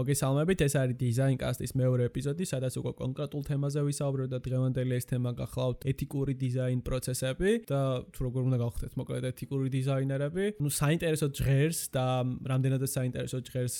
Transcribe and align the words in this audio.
მოგესალმებით, 0.00 0.64
ეს 0.64 0.74
არის 0.80 0.96
Design 0.96 1.36
Cast-ის 1.40 1.72
მეორე 1.76 2.08
ეპიზოდი, 2.08 2.44
სადაც 2.48 2.74
უკვე 2.80 2.92
კონკრეტულ 3.00 3.42
თემაზე 3.48 3.80
ვისაუბრებთ 3.84 4.30
და 4.32 4.38
დღევანდელი 4.46 4.94
ეს 4.96 5.06
თემა 5.10 5.30
გახლავთ 5.40 5.84
ეთიკური 5.92 6.34
დიზაინ 6.40 6.80
პროცესები 6.88 7.50
და 7.68 7.80
თუ 8.08 8.20
როგორ 8.26 8.42
უნდა 8.48 8.58
გავხდეთ 8.64 8.92
მოკლედ 9.00 9.24
ეთიკური 9.30 9.68
დიზაინერები. 9.76 10.44
ნუ 10.64 10.70
საინტერესო 10.80 11.26
ჟღერს 11.36 11.80
და 11.92 12.04
რამდენადაც 12.52 12.90
საინტერესო 12.96 13.38
ჟღერს 13.44 13.76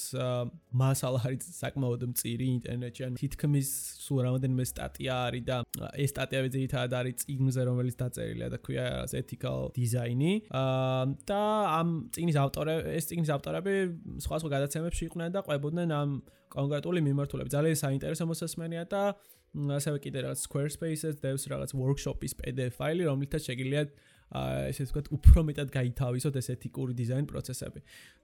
მასალა 0.76 1.20
არის 1.30 1.44
საკმაოდ 1.56 2.00
მწირი 2.12 2.46
ინტერნეტში. 2.60 3.02
ან 3.08 3.12
თითქმის 3.20 3.68
სულ 4.04 4.18
რამდენიმე 4.28 4.64
სტატია 4.72 5.14
არის 5.30 5.44
და 5.48 5.56
ეს 5.96 6.10
სტატიები 6.14 6.48
ძირითადად 6.56 6.92
არის 7.00 7.14
წიგნზე, 7.24 7.62
რომელიც 7.70 7.94
დაწერილია 8.02 8.48
და 8.52 8.58
ქვია 8.60 8.86
ethical 9.08 9.72
design-ი. 9.72 10.34
და 11.30 11.42
ამ 11.80 11.88
წიგნის 12.12 12.36
ავტორები, 12.44 12.82
ეს 12.98 13.04
წიგნის 13.08 13.30
ავტორები 13.36 13.72
სხვა 14.24 14.36
სხვა 14.40 14.50
გადაცემებში 14.56 15.02
იყვნენ 15.08 15.30
და 15.34 15.40
ყვებოდნენ 15.46 15.88
ამ 16.00 16.09
ამ 16.10 16.18
კონკრეტული 16.50 17.00
მიმართულებით. 17.06 17.50
ძალიან 17.54 17.78
საინტერესო 17.78 18.24
მოსასმენია 18.26 18.84
და 18.90 19.02
ასევე 19.50 19.98
კიდე 20.02 20.18
რაღაც 20.26 20.38
Squarespace-ს 20.46 21.16
დევს 21.22 21.42
რაღაც 21.50 21.70
workshop-ის 21.74 22.34
PDF 22.38 22.74
ფაილი, 22.78 23.02
რომლითაც 23.06 23.42
შეგიძლიათ 23.50 23.88
ესე 24.70 24.82
ვთქვათ, 24.86 25.06
უფრო 25.10 25.40
მეტად 25.50 25.68
გაითავისოთ 25.74 26.34
ეს 26.38 26.48
ეთიკური 26.54 26.94
დიზაინ 26.94 27.26
პროცესები. 27.26 27.80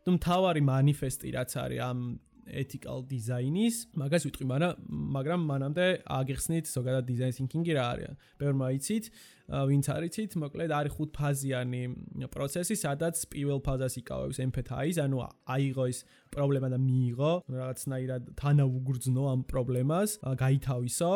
თუ 0.06 0.10
მთავარი 0.18 0.62
манифеסטი 0.62 1.28
რაც 1.34 1.50
არის 1.58 1.80
ამ 1.82 1.98
ethical 2.46 3.02
design-ის, 3.10 3.90
მაგას 3.98 4.22
ვიტყვი, 4.26 4.46
მაგრამ 4.86 5.40
მანამდე 5.50 5.86
აგიხსნით 6.06 6.70
ზოგადად 6.70 7.04
design 7.10 7.34
thinking-ი 7.34 7.74
რა 7.74 7.84
არის. 7.90 8.14
ბევრმა 8.38 8.66
იცით, 8.78 9.04
ვინც 9.50 9.86
არ 9.90 10.02
იცით, 10.06 10.30
მოკლედ 10.42 10.70
არის 10.78 10.92
ხუთ 10.94 11.10
ფაზიანი 11.18 11.82
პროცესი, 12.30 12.74
სადაც 12.78 13.16
პირველ 13.34 13.58
ფაზას 13.66 13.94
იკავებს 13.98 14.38
empathise, 14.46 14.98
ანუ 15.02 15.16
აიღო 15.46 15.84
ეს 15.90 15.98
პრობლემა 16.32 16.68
და 16.72 16.78
მიიღო, 16.80 17.32
რაღაცნაირად 17.52 18.22
თანაუგრძნო 18.40 19.22
ამ 19.32 19.40
პრობლემას, 19.50 20.10
გაითავისო. 20.24 21.10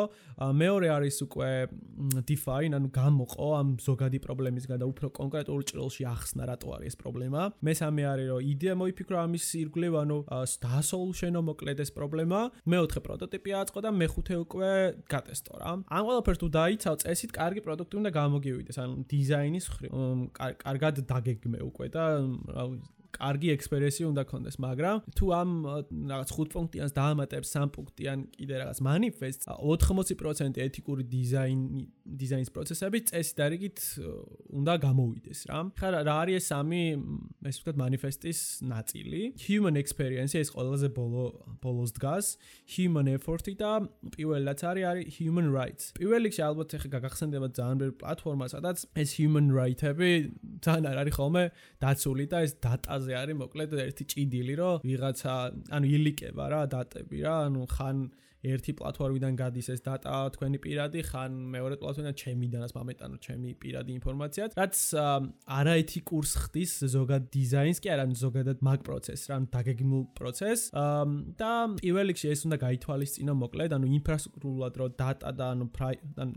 მეორე 0.61 0.87
არის 0.97 1.17
უკვე 1.25 1.51
define, 2.29 2.73
ანუ 2.77 2.87
გამოყო 2.93 3.47
ამ 3.57 3.67
ზოგადი 3.81 4.19
პრობლემისგან 4.25 4.77
და 4.81 4.85
უფრო 4.85 5.07
კონკრეტულ 5.17 5.59
ჭრილში 5.69 6.03
ახსნა 6.05 6.43
რატო 6.45 6.67
არის 6.77 6.91
ეს 6.91 6.95
პრობლემა. 6.99 7.41
მესამე 7.63 8.01
არის 8.11 8.27
რომ 8.31 8.41
იდეა 8.51 8.73
მოიფიქრო 8.81 9.17
ამის 9.25 9.45
ირგვლივ, 9.61 9.93
ანუ 10.03 10.17
დაასოლუშენო 10.65 11.39
მოკლედ 11.49 11.79
ეს 11.85 11.91
პრობლემა. 11.95 12.39
მეოთხე 12.67 12.99
პროტოტიპი 13.07 13.51
აწყო 13.61 13.79
და 13.85 13.89
მეხუთე 14.01 14.35
უკვე 14.43 14.71
გატესტო 15.07 15.53
რა. 15.61 15.71
ამ 15.87 16.01
ყველაფერს 16.07 16.39
თუ 16.41 16.47
დაიცავ 16.57 16.95
წესით, 17.01 17.31
კარგი 17.31 17.61
პროდუქტი 17.65 17.95
უნდა 18.01 18.11
გამოგივიდეს, 18.19 18.77
ანუ 18.83 18.95
დიზაინის 19.11 19.65
კარგად 20.65 20.95
დაგეგმე 21.07 21.59
უკვე 21.69 21.87
და 21.95 22.03
კარგი 23.15 23.49
ექსპერიენსი 23.55 24.03
უნდა 24.11 24.23
გქონდეს, 24.27 24.55
მაგრამ 24.65 24.95
თუ 25.17 25.25
ამ 25.35 25.49
რაღაც 26.11 26.29
5 26.37 26.53
პუნქტიანს 26.55 26.93
დაამატებს 26.95 27.47
3 27.55 27.73
პუნქტიან 27.75 28.19
კიდე 28.35 28.55
რაღაც 28.61 28.79
manifest 28.87 29.41
80% 29.51 30.61
ეთიკური 30.67 31.03
დიზაინი 31.11 31.83
დიზაინის 32.21 32.51
პროცესები 32.55 32.97
წესით 33.11 33.35
და 33.39 33.45
რიგით 33.51 33.79
უნდა 34.59 34.73
გამოვიდეს 34.85 35.39
რა. 35.49 35.59
ხა 35.79 35.87
რა 35.95 36.15
არის 36.21 36.35
ეს 36.41 36.45
სამი 36.51 36.83
ეს 37.51 37.55
ვთქვათ 37.61 37.77
manifestis 37.83 38.39
ნაწილი? 38.61 39.21
human 39.45 39.75
experience 39.79 40.33
ეს 40.35 40.49
ყველაზე 40.55 40.87
ბოლო 40.95 41.25
ბოლოს 41.61 41.91
დგას, 41.97 42.37
human 42.75 43.07
effort-ი 43.15 43.53
და 43.59 43.71
პირველად 44.15 44.59
არის 44.71 44.85
არის 44.91 45.05
human 45.19 45.47
rights. 45.51 45.91
პირველ 45.97 46.27
რიგში 46.27 46.41
ალბათ 46.45 46.75
ახლა 46.77 46.89
გაგახსენდება 46.95 47.47
ძალიან 47.57 47.77
ბევრი 47.81 47.95
პლატფორმა, 48.01 48.45
სადაც 48.51 48.77
ეს 48.95 49.09
human 49.19 49.47
right-ები 49.51 50.11
ძალიან 50.65 50.85
არ 50.91 50.97
არის 51.01 51.15
ხოლმე 51.19 51.43
დაცული 51.81 52.25
და 52.31 52.37
ეს 52.45 52.53
data 52.61 53.00
დატაზე 53.01 53.15
არის 53.17 53.37
მოკლედ 53.41 53.71
ერთი 53.81 54.05
ჭიდილი, 54.11 54.53
რომ 54.61 54.83
ვიღაცა 54.85 55.33
ანუ 55.73 55.87
ილიკება 55.97 56.45
რა 56.53 56.61
დატები 56.73 57.17
რა, 57.25 57.35
ანუ 57.49 57.61
ხან 57.73 57.97
ერთი 58.43 58.71
პლატფორმიდან 58.79 59.33
გადის 59.37 59.67
ეს 59.73 59.81
data 59.85 60.29
თქვენი 60.35 60.57
პირადი 60.65 60.99
ხან 61.09 61.31
მეორე 61.53 61.75
პლატფორმიდან 61.81 62.15
ჩემიდანაც 62.21 62.71
მომეტანო 62.77 63.17
ჩემი 63.25 63.49
პირადი 63.61 63.91
ინფორმაციაც 63.99 64.57
რაც 64.61 64.75
არაეთიკურს 65.59 66.31
ხდის 66.45 66.71
ზოგად 66.95 67.29
დიზაინს 67.35 67.79
კი 67.83 67.93
არა 67.93 68.05
ზოგადად 68.25 68.57
მაგ 68.65 68.79
პროცესს 68.87 69.29
რა 69.29 69.37
დაგეგმულ 69.55 70.03
პროცესს 70.17 70.63
და 71.41 71.51
პირველ 71.81 72.07
რიგში 72.11 72.27
ეს 72.33 72.41
უნდა 72.49 72.57
გაითვალისწინო 72.65 73.33
მოკლედ 73.43 73.71
ანუ 73.77 73.87
ინფრასტრუქტურულად 74.01 74.73
რომ 74.81 74.89
data 74.97 75.29
და 75.37 75.45
ანუ 75.53 75.65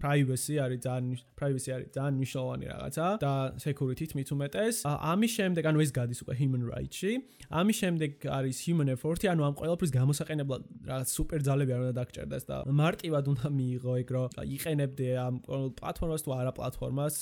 privacy 0.05 0.55
არის 0.65 0.81
ძალიან 0.87 1.05
privacy 1.41 1.69
არის 1.75 1.89
ძალიან 1.97 2.15
მნიშვნელოვანი 2.21 2.65
რაღაცა 2.73 3.07
და 3.25 3.33
security-ით 3.65 4.13
მით 4.19 4.29
უმეტეს. 4.35 4.77
ამის 4.85 5.33
შემდეგ 5.39 5.65
ანუ 5.71 5.79
ეს 5.85 5.91
გადის 5.99 6.21
უკვე 6.25 6.35
human 6.41 6.63
rights-ში. 6.73 7.13
ამის 7.61 7.77
შემდეგ 7.83 8.11
არის 8.39 8.57
human 8.67 8.89
effort-ი 8.95 9.27
ანუ 9.33 9.43
ამ 9.49 9.55
ყველაფრის 9.61 9.93
გამოსაყენებლად 9.99 10.63
რაღაც 10.91 11.09
სუპერ 11.17 11.41
ძალები 11.49 11.73
არ 11.75 11.81
უნდა 11.85 11.94
დაგჭერდეს 11.99 12.45
და 12.51 12.57
მარტივად 12.81 13.25
უნდა 13.33 13.49
მიიღო 13.59 13.93
ეგ 14.03 14.09
რომ 14.17 14.29
იყენებდე 14.57 15.09
ამ 15.25 15.35
პლატფორმას 15.79 16.25
თუ 16.25 16.31
არა 16.39 16.53
პლატფორმას. 16.59 17.15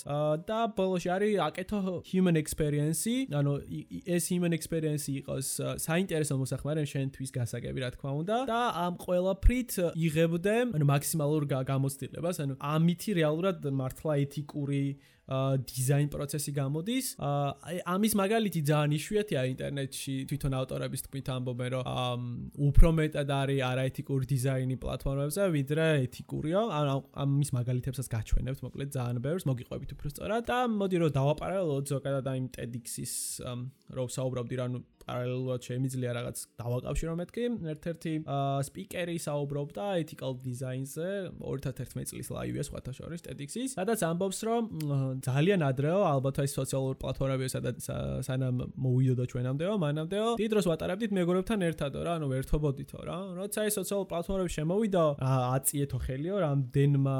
და 0.48 0.58
ბოლოში 0.78 1.08
არის 1.16 1.32
აკეთო 1.48 1.78
human 2.10 2.36
experience-ი 2.42 3.16
ანუ 3.40 3.52
ეს 4.16 4.24
human 4.32 4.52
experience-ი 4.58 5.12
იყოს 5.22 5.48
საინტერესო 5.86 6.34
მოსახმარე 6.42 6.82
შენთვის 6.92 7.30
გასაგები 7.38 7.78
რა 7.84 7.90
თქმა 7.96 8.12
უნდა. 8.20 8.36
და 8.52 8.60
ამ 8.86 8.94
ყველაფრით 9.04 9.72
იღებდე 10.06 10.56
ანუ 10.76 10.84
მაქსიმალურ 10.94 11.42
გამოცდილებას 11.72 12.36
ანუ 12.44 12.54
ამითი 12.74 13.10
რეალურად 13.20 13.58
მართლა 13.80 14.12
ეთიკური 14.26 14.84
დიზაინ 15.30 16.08
პროცესი 16.10 16.52
გამოდის. 16.52 17.06
ამის 17.86 18.12
მაგალითი 18.18 18.60
ძალიან 18.66 18.90
იშვიათია 18.98 19.42
ინტერნეტში 19.54 20.14
თვითონ 20.26 20.52
ავტორების 20.58 21.04
თქმით 21.06 21.26
ამბობენ 21.30 21.68
რომ 21.78 22.20
უფრო 22.58 22.88
მეტად 22.98 23.30
არის 23.30 23.60
არაეთიკური 23.70 24.24
დიზაინი 24.34 24.76
პლატფორმებზე 24.82 25.42
ვიდრე 25.56 25.86
ეთიკურია. 26.10 26.60
ამის 27.22 27.50
მაგალითებსაც 27.54 28.06
გაჩვენებთ 28.10 28.60
მოკლედ 28.66 28.90
ძალიან 28.98 29.18
ბევრს 29.22 29.44
მოგიყვებით 29.46 29.90
უფრო 29.94 30.08
სწორად 30.10 30.42
და 30.50 30.58
მოდი 30.66 30.96
რომ 31.06 31.10
დავაპარალელოთ 31.14 31.84
ზოგადად 31.94 32.26
აი 32.26 32.40
TEDx-ის 32.58 33.14
რომ 33.94 34.06
საუბრობდი 34.10 34.54
რა 34.58 34.66
ნუ 34.74 34.78
პარალელურად 35.12 35.60
შემიძლია 35.68 36.10
რაღაც 36.16 36.36
დავაკავშირო 36.60 37.14
მეთქი. 37.20 37.44
ერთ-ერთი 37.72 38.12
სპიკერი 38.68 39.16
საუბრობდა 39.26 39.84
ethical 40.02 40.32
design-ზე 40.40 41.08
2011 41.42 42.08
წლის 42.10 42.28
ლაივია 42.32 42.64
სხვათა 42.68 42.92
შორის 42.96 43.20
TEDx-ის. 43.26 43.76
სადაც 43.76 44.00
ამბობს 44.08 44.38
რომ 44.48 44.62
ძალიან 45.26 45.60
ადრეო 45.68 46.00
ალბათ 46.12 46.36
აი 46.42 46.48
სოციალური 46.52 46.96
პლატფორმები 47.02 47.46
სადაც 47.52 47.78
სანამ 48.26 48.56
მოვიდოდა 48.72 49.24
ჩვენამდეო 49.32 49.74
მანამდეო 49.84 50.28
დიდ 50.40 50.50
დროს 50.54 50.66
ვატარებდით 50.72 51.12
მეგობრებთან 51.18 51.60
ერთადო 51.68 51.98
რა 52.06 52.12
ანუ 52.16 52.26
ერთობოდითო 52.40 53.00
რა. 53.08 53.18
როცა 53.40 53.58
აი 53.66 53.70
სოციალური 53.78 54.08
პლატფორმები 54.12 54.50
შემოვიდა 54.56 55.04
აწიეთო 55.56 55.98
ხელიო 56.06 56.36
რამდენმა 56.46 57.18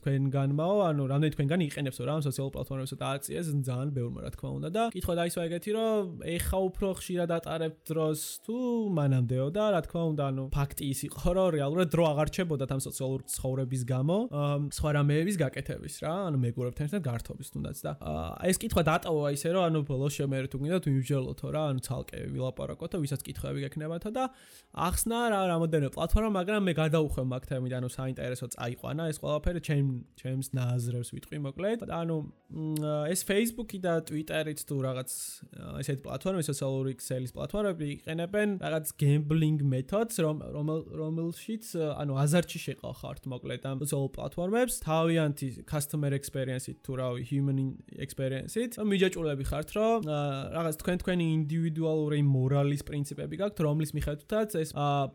თქვენგანმაო 0.00 0.76
ანუ 0.88 1.02
რამდენი 1.12 1.32
თქვენგან 1.36 1.60
იყენებსო 1.68 2.02
რა 2.08 2.14
სოციალურ 2.24 2.52
პლატფორმებსა 2.56 2.96
და 3.02 3.06
აწიეს 3.18 3.46
ძალიან 3.68 3.90
ბევრმა 3.96 4.20
რა 4.24 4.30
თქმა 4.34 4.50
უნდა. 4.58 4.68
და 4.74 4.82
კითხვა 4.94 5.14
დაისვა 5.20 5.42
ეგეთი 5.48 5.70
რომ 5.74 6.02
ეხა 6.34 6.58
უფრო 6.68 6.88
ხშირად 6.98 7.30
ატარებ 7.38 7.74
დროს 7.90 8.20
თუ 8.46 8.56
მანამდეო 8.98 9.46
და 9.56 9.64
რა 9.74 9.80
თქმა 9.86 10.02
უნდა 10.12 10.24
ანუ 10.30 10.44
ფაქტი 10.54 10.84
ის 10.94 11.00
იყო 11.08 11.34
რომ 11.38 11.48
რეალურად 11.56 11.88
დრო 11.94 12.04
აღარჩებოდა 12.12 12.64
ამ 12.74 12.80
სოციალურ 12.86 13.20
ცხოვრების 13.34 13.82
გამო 13.92 14.16
სხვა 14.78 14.90
რამეების 14.98 15.36
გაკეთების 15.42 15.94
რა 16.04 16.14
ანუ 16.28 16.38
მეგობრებთან 16.44 16.84
ერთად 16.88 17.02
გართობის 17.08 17.48
თუნდაც 17.54 17.78
და 17.86 17.92
ეს 18.50 18.56
კითხვა 18.62 18.82
დატოვა 18.90 19.28
ისე 19.36 19.48
რომ 19.54 19.62
ანუ 19.68 19.80
ბოლოს 19.90 20.12
შემერე 20.18 20.46
თუ 20.52 20.56
გინდა 20.62 20.78
თუ 20.84 20.88
იმჯერლოთო 20.94 21.46
რა 21.54 21.62
ანუ 21.74 21.80
ცალკე 21.88 22.18
ვილაპარაკოთო 22.34 22.96
ვისაც 23.04 23.20
კითხვები 23.26 23.66
გექნებათო 23.66 24.10
და 24.14 24.24
ახსნა 24.74 25.18
რა 25.34 25.40
რამოდენო 25.54 25.88
პლატფორმა 25.94 26.30
მაგრამ 26.38 26.62
მე 26.68 26.72
გადაუხვევ 26.80 27.24
მაგ 27.34 27.42
თემით 27.50 27.72
ანუ 27.78 27.88
საინტერესო 27.94 28.46
წაიყვანა 28.54 29.02
ეს 29.12 29.18
ყველაფერი 29.22 29.60
ჩემ 29.68 29.88
ჩემს 30.18 30.48
ნაზრებს 30.56 31.10
ვიტყვი 31.14 31.38
მოკლედ. 31.46 31.84
და 31.88 31.94
ანუ 32.02 32.16
ეს 33.10 33.20
Facebook-ი 33.28 33.78
და 33.82 33.94
Twitter-იც 34.08 34.60
თუ 34.68 34.76
რაღაც 34.86 35.10
ესეთ 35.82 35.98
პლატფორმები 36.04 36.44
სოციალური 36.48 36.92
ქსელის 37.14 37.32
პლატფორმები 37.34 37.86
იყენებენ 37.94 38.54
რაღაც 38.58 38.90
gambling 38.98 39.60
methods 39.62 40.18
რომ 40.24 40.40
რომელშიც 40.98 41.70
ანუ 41.94 42.18
აზარტში 42.24 42.60
შეყავხართ 42.64 43.28
მოკლედ 43.30 43.62
ამ 43.70 43.78
სოციალურ 43.84 44.10
პლატფორმებს. 44.16 44.74
თავიანთი 44.82 45.48
customer 45.70 46.10
experience-ით 46.18 46.78
თუ 46.82 46.92
რავი 46.98 47.22
human 47.30 47.58
experience-ით. 48.06 48.78
მიჯაჭულები 48.82 49.44
ხართ 49.46 49.68
რომ 49.78 49.98
რაღაც 50.58 50.74
თქვენ 50.82 50.96
თქვენი 51.04 51.26
ინდივიდუალური 51.38 52.20
მორალის 52.34 52.82
პრინციპები 52.82 53.34
გაქვთ 53.42 53.58
რომლის 53.62 53.90
მიხედვითაც 53.94 54.50
ეს 54.58 54.70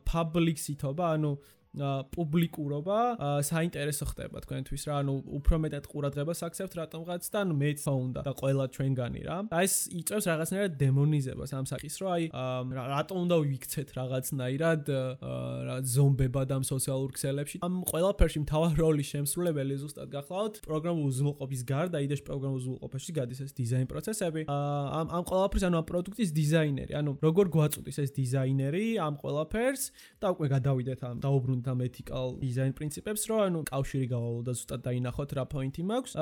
public 0.07 0.57
სითობა 0.63 1.05
ანუ 1.19 1.33
პუბლიკურობა 1.77 2.97
საინტერესო 3.45 4.05
ხდება 4.09 4.41
თქვენთვის 4.41 4.83
რა 4.89 4.95
ანუ 5.05 5.13
უფრო 5.37 5.55
მეტად 5.69 5.85
ყურადღებას 5.85 6.41
აქცევთ 6.49 6.73
რატომღაც 6.81 7.23
და 7.29 7.37
ანუ 7.45 7.53
მეც 7.61 7.79
ფონდა 7.85 8.21
და 8.25 8.33
ყველა 8.41 8.65
ჩვენგანი 8.73 9.21
რა. 9.29 9.37
აი 9.53 9.65
ეს 9.69 9.75
იწევს 9.93 10.25
რაღაცნაირად 10.29 10.73
დემონიზებას 10.81 11.51
ამ 11.53 11.65
საკის 11.69 11.95
რო 12.01 12.07
აი 12.09 12.23
რატომ 12.73 13.17
უნდა 13.29 13.35
ვიქცეთ 13.45 13.89
რაღაცნაირად 13.99 14.83
რა 15.69 15.77
ზომბება 15.93 16.41
და 16.49 16.57
სოციალურ 16.65 17.09
ქსელებში. 17.13 17.57
ამ 17.61 17.73
ყველაფერში 17.85 18.39
მთავარ 18.49 18.73
როლის 18.81 19.07
შემსრულებელი 19.13 19.75
ზუსტად 19.77 20.09
გახლავთ 20.09 20.55
პროგრამულ 20.65 21.03
უზრუნველყოფის 21.09 21.61
გარდა 21.69 21.97
იდეაში 22.01 22.25
პროგრამულ 22.29 22.57
უზრუნველყოფაში 22.59 23.11
გადის 23.13 23.39
ეს 23.45 23.51
დიზაინ 23.53 23.87
პროცესები. 23.93 24.41
ამ 24.49 25.07
ამ 25.13 25.23
ყველაფერს 25.29 25.63
ანუ 25.69 25.75
ამ 25.81 25.85
პროდუქტის 25.85 26.31
დიზაინერი 26.33 26.93
ანუ 26.97 27.11
როგორ 27.21 27.45
გვაწუდის 27.53 27.97
ეს 28.03 28.09
დიზაინერი 28.17 28.85
ამ 28.97 29.13
ყველაფერს 29.21 29.83
და 30.17 30.27
უკვე 30.33 30.47
გადავიდეთ 30.55 30.99
ამ 31.05 31.17
დაუბრუნდით 31.23 31.58
ამ 31.67 31.79
ეთიკალ 31.89 32.27
დიზაინ 32.39 32.73
პრინციპებს 32.79 33.21
რო 33.29 33.37
ანუ 33.45 33.59
კავშირი 33.69 34.07
გავალო 34.13 34.41
და 34.47 34.53
ზუსტად 34.55 34.81
დაინახოთ 34.87 35.31
რა 35.39 35.43
პოინტი 35.53 35.83
მაქვს. 35.89 36.13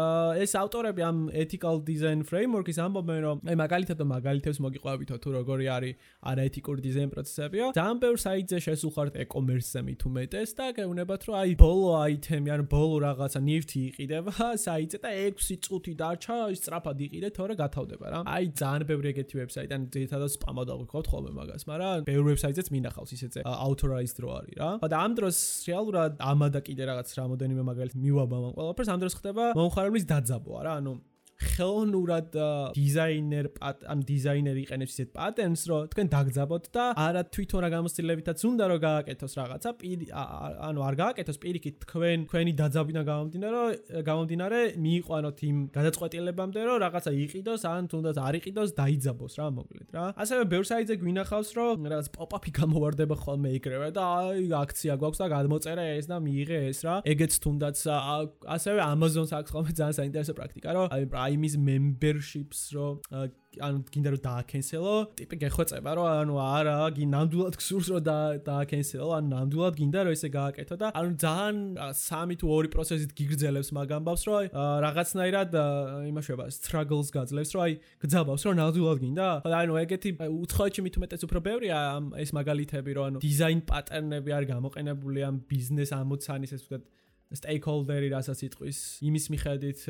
ეს 0.44 0.52
ავტორები 0.58 1.02
ამ 1.08 1.18
ეთიკალ 1.44 1.76
დიზაინ 1.88 2.22
ფრეიმვორკის 2.28 2.78
ამბობენ 2.88 3.20
რომ 3.28 3.38
აი 3.48 3.56
მაგალითად 3.62 4.00
მაგალითებს 4.08 4.60
მოგიყვებითო 4.66 5.16
თუ 5.22 5.30
როგორი 5.38 5.66
არის 5.78 5.94
არაეთიკური 6.32 6.80
დიზაინ 6.88 7.10
პროცესებია 7.14 7.66
ძალიან 7.78 7.98
ბევრ 8.04 8.18
საიტზე 8.26 8.58
შესულხართ 8.68 9.14
e-commerce-ზე 9.24 9.82
მით 9.88 10.02
უმეტეს 10.08 10.50
და 10.58 10.66
გეუბნებათ 10.78 11.22
რომ 11.28 11.36
აი 11.42 11.52
ბოლო 11.62 11.90
აითემი 12.02 12.50
ან 12.56 12.62
ბოლო 12.72 12.98
რაღაცა 13.08 13.40
ნივთი 13.48 13.80
იყიდება 13.92 14.34
საიტზე 14.66 14.98
და 15.04 15.10
6 15.38 15.62
წუთი 15.68 15.94
დარჩა 16.02 16.36
სწრაფად 16.58 16.98
იყიდე 17.08 17.30
თორე 17.38 17.54
გათავდება 17.62 18.06
რა. 18.14 18.20
აი 18.28 18.46
ძალიან 18.62 18.84
ბევრი 18.90 19.08
ეგეთი 19.14 19.36
ვებსაიტი 19.42 19.74
ან 19.78 19.84
ძირითადად 19.94 20.32
სპამად 20.38 20.68
აღვიქოთ 20.74 21.06
ხოლმე 21.12 21.32
მაგას 21.38 21.64
მაგრამ 21.70 22.08
ბევრ 22.08 22.24
ვებსაიტზეც 22.32 22.68
მინახავს 22.76 23.12
ისეთზე 23.18 23.40
authorized 23.48 24.18
რო 24.24 24.30
არის 24.38 24.56
რა. 24.62 24.70
და 24.88 24.98
ამ 24.98 25.12
დროს 25.28 25.40
რეალურად 25.68 26.18
ამადა 26.24 26.60
კიდე 26.64 26.88
რაღაც 26.88 27.12
რამოდენიმე 27.20 27.64
მაგალითად 27.68 28.00
მივაბამ 28.02 28.44
ამ 28.48 28.54
ყველაფერს 28.58 28.92
ამ 28.94 29.00
დროს 29.04 29.16
ხდება 29.20 29.44
მომხარებლის 29.58 30.06
დაძაბვა 30.12 30.60
რა 30.68 30.74
ანუ 30.82 30.94
ხელოვნურად 31.38 32.34
დიზაინერ 32.74 33.46
ან 33.62 34.00
დიზაინერი 34.10 34.62
იყენებს 34.66 34.94
ისეთ 34.98 35.10
პატერნს, 35.14 35.62
რომ 35.70 35.90
თქვენ 35.94 36.08
დაგძაბოთ 36.14 36.66
და 36.74 36.84
არა 36.98 37.22
თვითონ 37.30 37.60
რა 37.62 37.70
გამოცდილებითაც 37.78 38.40
უნდა 38.48 38.66
რომ 38.72 38.80
გააკეთოს 38.88 39.34
რაღაცა, 39.38 39.70
ანუ 40.68 40.80
არ 40.88 40.96
გააკეთოს 41.02 41.38
პირიქით 41.44 41.76
თქვენ 41.86 42.18
თქვენი 42.28 42.52
დაძაბვიდან 42.62 43.04
გამომდინარე, 43.12 43.62
გამომდინარე 44.10 44.60
მიიყვანოთ 44.82 45.38
იმ 45.50 45.58
გადაწყვეტილებამდე, 45.78 46.60
რომ 46.68 46.78
რაღაცა 46.86 47.12
იყიდოს 47.28 47.62
ან 47.70 47.84
თუნდაც 47.92 48.18
არ 48.18 48.34
იყიდოს, 48.42 48.70
დაიძაბოს 48.82 49.34
რა 49.38 49.48
მოკლედ 49.58 49.90
რა. 49.94 50.06
ასევე 50.18 50.44
ბევრ 50.52 50.66
საიტზე 50.72 50.96
გვინახავს, 51.02 51.50
რომ 51.58 51.76
რაღაც 51.92 52.08
პოპ-აპი 52.18 52.50
გამოვარდება 52.58 53.16
ხოლმე 53.18 53.50
იქრევე 53.62 53.90
და 53.94 54.04
აი 54.18 54.50
აქცია 54.64 54.94
გვაქვს 54.98 55.22
და 55.22 55.28
გადმოწერა 55.38 55.84
ეს 56.02 56.06
და 56.10 56.18
მიიღე 56.18 56.58
ეს 56.72 56.80
რა. 56.86 56.96
ეგეც 57.06 57.34
თუნდაც 57.46 57.78
ასევე 58.58 58.80
Amazon-ს 58.88 59.32
აქვს 59.38 59.52
ხოლმე 59.54 59.72
ძალიან 59.78 59.96
საინტერესო 60.02 60.34
პრაქტიკა, 60.38 60.70
რომ 60.78 60.86
აი 60.98 61.04
Prime-ის 61.28 61.58
memberships 61.60 62.72
რო 62.72 62.88
ანუ 63.58 63.80
გინდა 63.90 64.10
რომ 64.14 64.22
დააკენსელო, 64.22 64.96
ტიპი 65.18 65.36
გეხვეწება 65.42 65.92
რომ 65.98 66.08
ანუ 66.08 66.36
არა, 66.38 66.76
ნამდვილად 67.14 67.56
გსურს 67.58 67.88
რომ 67.90 68.02
დააკენსელო, 68.46 69.08
ანუ 69.18 69.28
ნამდვილად 69.34 69.74
გინდა 69.80 70.04
რომ 70.06 70.14
ესე 70.14 70.30
გააკეთო 70.36 70.76
და 70.82 70.92
ანუ 70.94 71.12
ძალიან 71.24 71.56
3 72.02 72.38
თუ 72.38 72.46
2 72.54 72.72
პროცესით 72.76 73.12
გიგრძელებს 73.18 73.70
მაგ 73.78 73.90
ამბავს 73.98 74.24
რომ 74.28 74.36
აი 74.38 74.48
რაღაცნაირად 74.86 75.58
იმაშება 76.12 76.46
struggles 76.54 77.10
გაძლევს 77.18 77.52
რომ 77.58 77.62
აი 77.66 77.74
გძაბავს 78.06 78.42
რომ 78.46 78.54
ნამდვილად 78.62 78.98
გინდა. 79.04 79.28
ანუ 79.48 79.74
ეგეთი 79.84 80.10
უცხოეთში 80.22 80.82
მით 80.86 80.96
უმეტეს 81.02 81.26
უფრო 81.26 81.40
ბევრია 81.50 81.80
ეს 82.24 82.30
მაგალითები 82.38 82.92
რომ 82.94 83.06
ანუ 83.10 83.18
დიზაინ 83.26 83.60
პატერნები 83.74 84.30
არ 84.38 84.44
გამოყენებული 84.54 85.20
ამ 85.26 85.36
ბიზნეს 85.50 85.92
ამოცანის 85.98 86.54
ეს 86.54 86.62
ვთქვათ 86.62 86.84
stakeholder-ი 87.34 88.10
რასაც 88.14 88.40
იტყვის 88.48 88.78
იმის 89.08 89.26
მიხედვით 89.34 89.82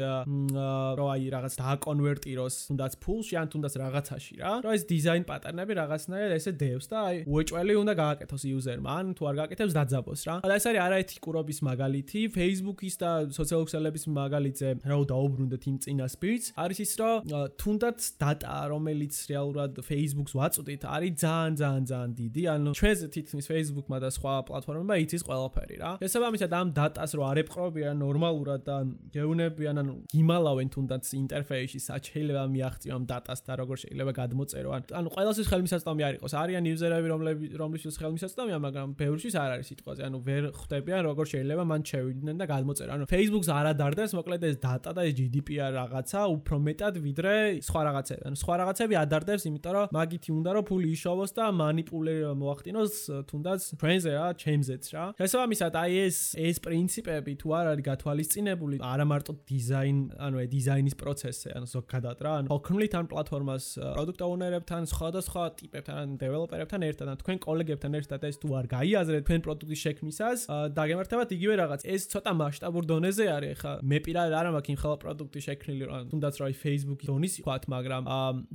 რომ 0.97 1.07
აი 1.13 1.29
რაღაც 1.35 1.53
დააკონვერტიროს 1.61 2.55
თუნდაც 2.69 2.93
ფულში 3.03 3.35
ან 3.41 3.47
თუნდაც 3.53 3.73
რაღაცაში 3.81 4.35
რა 4.41 4.53
რომ 4.65 4.71
ეს 4.77 4.83
დიზაინ 4.89 5.23
პატერნები 5.29 5.73
რაღაცნაირად 5.77 6.33
ესე 6.37 6.51
დევს 6.57 6.87
და 6.91 6.97
აი 7.07 7.17
უეჭველი 7.27 7.73
უნდა 7.83 7.93
გააკეთოს 8.01 8.43
იუზერმა 8.51 8.89
ან 8.97 9.05
თუ 9.17 9.23
არ 9.29 9.35
გააკეთებს 9.41 9.73
დაძაბოს 9.77 10.21
რა. 10.27 10.35
და 10.47 10.55
ეს 10.57 10.65
არის 10.71 10.81
არაეთიკურობის 10.87 11.59
მაგალითი 11.69 12.21
Facebook-ის 12.37 12.95
და 12.97 13.11
სოციალურ 13.37 13.65
ქსელების 13.69 14.03
მაგალითზე 14.17 14.67
რა 14.89 14.97
დაუბრუნდეთ 15.13 15.63
იმ 15.69 15.77
წინას 15.83 16.13
პირს 16.21 16.45
არის 16.57 16.79
ის 16.85 16.93
რომ 17.01 17.15
თუნდაც 17.61 17.99
დატა 18.21 18.57
რომელიც 18.73 19.13
რეალურად 19.29 19.71
Facebook-ს 19.85 20.33
ვაწვდით 20.37 20.81
არის 20.87 21.13
ძალიან 21.21 21.53
ძალიან 21.61 21.83
ძალიან 21.87 22.11
დიდი. 22.17 22.41
ანუ 22.53 22.69
ჩვენზე 22.79 23.07
თითქმის 23.15 23.45
Facebook-მა 23.51 23.97
და 24.03 24.09
სხვა 24.17 24.33
პლატფორმებმა 24.47 24.95
იცის 25.03 25.23
ყველაფერი 25.27 25.75
რა. 25.83 25.91
შესაბამისად 26.01 26.51
ამ 26.59 26.67
დატას 26.77 27.11
რო 27.17 27.23
არ 27.31 27.37
ეპყრობიან 27.43 27.95
ნორმალურად 28.01 28.61
და 28.67 28.77
გეუნებიან 29.15 29.81
ან 29.81 29.87
გიმალავენ 30.13 30.69
თუნდაც 30.75 31.03
ინტერფეისში 31.17 31.79
საჩელება 31.87 32.43
მიაღწიონ 32.53 33.03
დატას 33.11 33.39
და 33.47 33.53
როგორ 33.61 33.77
შეიძლება 33.83 34.13
გადმოწერო. 34.21 34.69
ან 34.77 34.81
ანუ 34.99 35.09
ყველასის 35.15 35.47
ხელმისაწვდომი 35.51 36.03
არ 36.07 36.13
იყოს. 36.17 36.33
არიან 36.41 36.63
იუზერები 36.71 37.07
რომლები 37.13 37.45
რომლისთვის 37.61 37.95
ხელმისაწვდომია 38.01 38.57
მაგრამ 38.67 38.87
ბევრშიც 38.99 39.35
არ 39.43 39.51
არის 39.57 39.67
სიტყვაზე. 39.71 40.01
ანუ 40.07 40.17
ვერ 40.27 40.43
ხვდებიან 40.59 41.01
როგორ 41.09 41.25
შეიძლება 41.33 41.63
მან 41.71 41.81
შევიდნენ 41.91 42.35
და 42.41 42.45
გადმოწერა 42.53 42.91
ანუ 42.97 43.05
Facebook-ს 43.13 43.49
არ 43.57 43.65
ადარდებს 43.73 44.13
მოკლედ 44.17 44.41
ეს 44.47 44.55
დატა 44.63 44.91
და 44.97 45.01
ეს 45.07 45.13
GDPR 45.19 45.71
რაღაცა 45.77 46.19
უფრო 46.37 46.55
მეტად 46.67 46.93
ვიდრე 47.05 47.35
სხვა 47.67 47.81
რაღაცები. 47.87 48.21
ანუ 48.27 48.37
სხვა 48.43 48.55
რაღაცები 48.61 48.93
ადარდებს 49.03 49.43
იმიტომ 49.47 49.73
რომ 49.77 49.85
მაგითი 49.97 50.29
უნდა 50.37 50.49
რომ 50.57 50.63
ფული 50.69 50.87
იშოვოს 50.95 51.31
და 51.37 51.45
манипуლე 51.61 52.15
მოახდინოს 52.41 52.93
თუნდაც 53.29 53.59
ჩვენზე 53.81 54.11
რა 54.17 54.27
ჩემზეც 54.41 54.83
რა. 54.93 55.03
შესაბამისად 55.19 55.73
აი 55.83 55.93
ეს 56.07 56.17
ეს 56.37 56.57
პრინციპი 56.65 57.11
პრინციპები 57.17 57.33
თუ 57.41 57.53
არ 57.57 57.65
არის 57.71 57.85
გათვალისწინებული 57.87 58.75
არა 58.81 59.05
მარტო 59.11 59.33
დიზაინ 59.49 59.97
ანუ 60.27 60.37
დიზაინის 60.53 60.95
პროცესზე 61.01 61.49
ანუ 61.57 61.67
ზოგადად 61.73 62.19
რა 62.21 62.31
ანუ 62.41 62.47
ოქმლით 62.57 62.93
ან 62.97 63.05
პლატფორმას 63.11 63.65
პროდუქტ 63.97 64.21
ოუნერებთან 64.27 64.81
სხვადასხვა 64.91 65.43
ტიპებთან 65.61 65.95
ან 65.97 66.09
დეველოპერებთან 66.21 66.81
ერთად 66.87 67.07
ან 67.11 67.17
თქვენ 67.21 67.37
კოლეგებთან 67.47 67.91
ერთად 67.97 68.21
ეს 68.27 68.35
თუ 68.41 68.47
არ 68.57 68.65
გაიაზრეთ 68.75 69.23
თქვენ 69.27 69.41
პროდუქტის 69.47 69.81
შექმნისას 69.87 70.39
დაგემართებათ 70.77 71.29
იგივე 71.37 71.53
რაღაც. 71.61 71.81
ეს 71.87 72.01
ცოტა 72.11 72.31
მასშტაბურ 72.37 72.83
დონეზე 72.91 73.25
არის 73.37 73.57
ხა 73.61 73.71
მე 73.81 73.97
პირადად 74.05 74.33
არ 74.37 74.47
მაქვს 74.55 74.71
იმ 74.73 74.77
ხელა 74.81 74.97
პროდუქტი 75.03 75.39
შექმნილი 75.47 75.83
რა 75.87 75.97
თუნდაც 76.11 76.35
რა 76.41 76.47
Facebook-ის 76.57 77.07
დონის 77.07 77.33
ვთქვათ 77.37 77.63
მაგრამ 77.73 78.03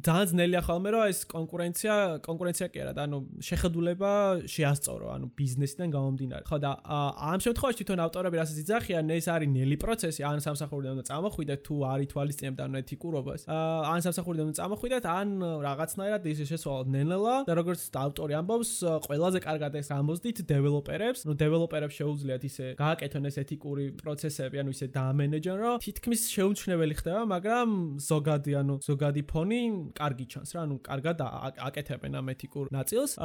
ძალიან 0.07 0.27
ძნელია 0.33 0.63
ხოლმე 0.67 0.89
რომ 0.93 1.03
ეს 1.13 1.19
კონკურენცია 1.33 1.95
კონკურენცია 2.27 2.67
კი 2.73 2.79
არა 2.83 2.93
ანუ 3.07 3.19
შეხედულება 3.49 4.11
შეასწორო 4.55 5.07
ანუ 5.17 5.27
ბიზნესიდან 5.41 5.89
გამომდინარე. 5.97 6.45
ხო 6.47 6.57
და 6.63 6.71
ამ 7.33 7.39
შემთხვევაში 7.43 7.83
თვითონ 7.83 8.01
ავტორები 8.07 8.37
რასაც 8.53 8.61
იძახიან, 8.63 9.11
ეს 9.17 9.27
არის 9.33 9.49
ნელი 9.49 9.77
პროცესი, 9.81 10.23
ან 10.29 10.39
სამსახურიდან 10.45 10.93
უნდა 10.97 11.05
წამოხვიდეთ 11.09 11.61
თუ 11.65 11.75
არ 11.89 11.99
ითვალისწინებთ 12.07 12.61
ან 12.61 12.73
ეთიკურობას. 12.83 13.41
ან 13.49 14.01
სამსახურიდან 14.05 14.45
უნდა 14.53 14.57
წამოხვიდეთ, 14.61 15.05
ან 15.09 15.29
რაღაცნაირად 15.65 16.23
ის 16.29 16.39
შესვალოთ 16.53 16.87
ნელ-ნელა 16.93 17.35
და 17.49 17.53
როგორც 17.57 17.81
ავტორი 17.93 18.33
ამბობს, 18.41 18.71
ყველაზე 19.09 19.39
კარგად 19.41 19.73
ეს 19.81 19.89
ამბობდით 19.97 20.39
დეველოპერებს, 20.53 21.21
ნუ 21.27 21.33
დეველოპერებს 21.43 21.95
შეუძლიათ 21.97 22.43
ისე 22.45 22.67
გააკეთონ 22.77 23.25
ეს 23.33 23.37
ეთიკური 23.43 23.85
პროცესები, 24.03 24.57
ანუ 24.61 24.71
ისე 24.77 24.87
დაამენეჯონ, 24.93 25.59
რომ 25.65 25.77
თითქმის 25.81 26.21
შეუმჩნეველი 26.35 26.95
ხდება, 27.01 27.23
მაგრამ 27.33 27.69
ზოგადი, 28.05 28.53
ანუ 28.61 28.75
ზოგადი 28.85 29.23
ფონი 29.33 29.61
კარგი 29.97 30.27
ჩანს 30.29 30.51
რა, 30.53 30.61
ანუ 30.67 30.77
კარგად 30.85 31.17
აკეთებენ 31.69 32.13
ამ 32.21 32.27
ეთიკურ 32.37 32.67
ნაწილს. 32.73 33.17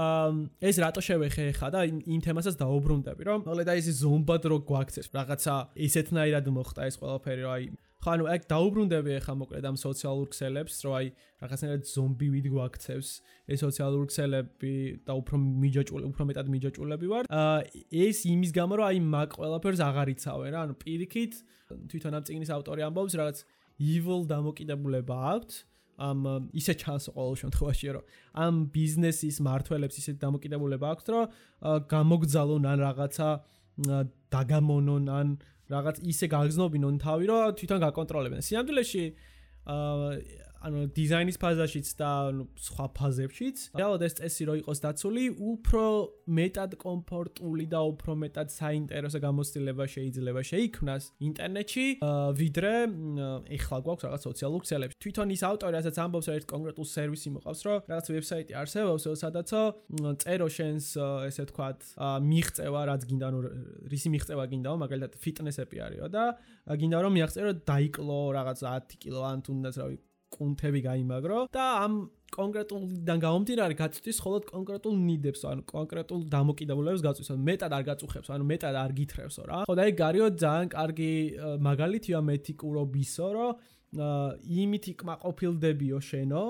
ეს 0.61 0.75
რატო 0.77 1.01
შევეხე 1.03 1.45
ხა 1.57 1.67
და 1.73 1.79
იმ 1.87 2.21
თემასაც 2.23 2.55
დაუბრუნდები, 2.61 3.23
რომ 3.27 3.39
მოგლედა 3.47 3.73
ის 3.77 3.87
ზომბად 4.01 4.43
რო 4.47 4.57
გვაქცეს 4.67 5.07
რაღაცა 5.17 5.55
ისეთნაირად 5.87 6.45
მოხდა 6.57 6.87
ეს 6.87 6.95
ყველაფერი 7.01 7.41
რომ 7.45 7.53
აი 7.57 7.65
ხო 7.97 8.11
ანუ 8.13 8.25
ეგ 8.29 8.43
დაუბრუნდები 8.51 9.11
ახლა 9.17 9.33
მოკლედ 9.41 9.65
ამ 9.67 9.77
სოციალურ 9.81 10.27
ქსელებს 10.29 10.75
რომ 10.85 10.93
აი 10.97 11.07
რაღაცნაირად 11.41 11.83
ზომბი 11.91 12.27
ვიდ 12.33 12.47
გვაქცევს. 12.53 13.09
ეს 13.51 13.59
სოციალურ 13.65 14.03
ქსელები 14.11 14.73
და 15.01 15.13
უფრო 15.17 15.35
მიჯაჭული 15.41 16.05
უფრო 16.07 16.23
მეტად 16.29 16.47
მიჯაჭულები 16.53 17.07
ვარ. 17.11 17.23
ეს 17.89 18.17
იმის 18.29 18.51
გამო 18.53 18.73
რომ 18.77 18.85
აი 18.85 18.97
მაგ 19.01 19.29
ყველაფერს 19.41 19.81
აღარ 19.81 20.07
იცავენ 20.13 20.51
რა. 20.53 20.59
ანუ 20.69 20.73
პირიქით 20.77 21.33
თვითონ 21.89 22.13
ამ 22.21 22.23
წიგნის 22.29 22.51
ავტორი 22.53 22.81
ამბობს 22.85 23.13
რაღაც 23.17 23.37
evil 23.81 24.21
დამოკიდებულება 24.29 25.17
აქვს 25.33 25.55
ამ 25.97 26.19
ისე 26.53 26.73
ჩანს 26.77 27.09
ყოველ 27.17 27.35
შემთხვევაში 27.41 27.87
რომ 27.97 28.03
ამ 28.37 28.53
ბიზნესის 28.69 29.37
მართველებს 29.41 29.95
ისე 29.97 30.11
დამოკიდებულება 30.21 30.85
აქვს 30.93 31.05
რომ 31.09 31.25
გამოგძალონ 31.89 32.63
ან 32.69 32.77
რაღაცა 32.85 33.29
დაგამონონ 34.33 35.03
ან 35.13 35.27
რაღაც 35.71 35.97
ისე 36.13 36.25
გაგზნობინონ 36.31 36.95
თავი 37.03 37.25
რომ 37.29 37.55
თვითონ 37.59 37.79
გაკონტროლებენ. 37.85 38.41
სიამდვილეში 38.47 39.03
აა 39.67 40.46
ანუ 40.65 40.79
დიზაინის 40.97 41.37
ფაზაშიც 41.41 41.87
და 41.99 42.09
ანუ 42.31 42.43
სხვა 42.57 42.85
ფაზებშიც. 42.97 43.57
რეალურად 43.77 44.03
ეს 44.07 44.13
წესი 44.17 44.43
რო 44.47 44.53
იყოს 44.61 44.79
დაცული, 44.85 45.23
უფრო 45.37 45.83
მეტად 46.27 46.71
კომფორტული 46.81 47.65
და 47.69 47.79
უფრო 47.91 48.11
მეტად 48.23 48.47
საინტერესო 48.51 49.19
გამოცდილება 49.21 49.83
შეიძლება 49.93 50.41
შეიქმნას 50.51 51.03
ინტერნეტში, 51.27 51.85
ვიდრე 52.41 52.73
ეხლა 53.57 53.77
გვაქვს 53.85 54.03
რაღაც 54.07 54.21
სოციალურ 54.27 54.61
ქსელებში. 54.65 54.95
თვითონ 54.97 55.27
ის 55.37 55.41
ავტორი 55.47 55.75
ასაც 55.81 55.95
ამბობს, 56.03 56.27
ერთ 56.37 56.45
კონკრეტულ 56.51 56.85
სერვისი 56.87 57.29
მოყავს, 57.37 57.61
რომ 57.67 57.77
რაღაც 57.91 58.05
ვებსაიტი 58.17 58.53
არსებობს, 58.61 59.03
სადაცო 59.23 59.61
წერო 60.23 60.47
შენს 60.57 60.85
ესე 61.29 61.43
თქვათ 61.51 61.79
მიღწევა, 62.27 62.81
რაც 62.91 63.01
გინდა, 63.07 63.25
ანუ 63.27 63.39
რისი 63.91 64.09
მიღწევა 64.13 64.43
გინდაო, 64.51 64.75
მაგალითად 64.83 65.13
ფიტნესები 65.21 65.77
არისო 65.87 66.07
და 66.11 66.23
გინდა 66.75 66.97
რომ 67.03 67.13
მიაღწეო 67.15 67.51
დაიკლო 67.63 68.19
რაღაც 68.35 68.59
10 68.67 68.99
კილო 68.99 69.21
ან 69.23 69.39
თუნდაც 69.47 69.75
რავი 69.79 69.95
კუნთები 70.33 70.81
გაიმაგრო 70.83 71.39
და 71.55 71.65
ამ 71.87 71.93
კონკრეტულიდან 72.27 73.19
გამომდინარე 73.23 73.75
გაწვდის 73.79 74.17
მხოლოდ 74.19 74.43
კონკრეტულ 74.51 74.95
ნიდებს, 74.99 75.41
ანუ 75.47 75.63
კონკრეტულ 75.71 76.21
დამოკიდებულებას 76.33 77.03
გაწვდის, 77.07 77.29
ანუ 77.33 77.43
მეტად 77.49 77.71
არ 77.77 77.83
გაწუხებს, 77.87 78.29
ანუ 78.35 78.47
მეტად 78.51 78.75
არ 78.83 78.91
გითხრევსო 78.99 79.43
რა. 79.47 79.59
ხო 79.63 79.75
და 79.79 79.83
ეგ 79.87 79.95
გარიო 80.03 80.27
ძალიან 80.43 80.67
კარგი 80.75 81.11
მაგალითია 81.69 82.19
მეთიკურობისო, 82.27 83.27
რომ 83.37 83.51
იმით 84.43 84.83
იკმაყოფილდებიო 84.91 85.97
შენო, 86.09 86.43